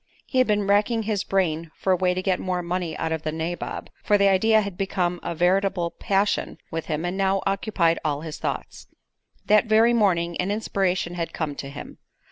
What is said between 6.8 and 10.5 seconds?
him and now occupied all his thoughts. That very morning an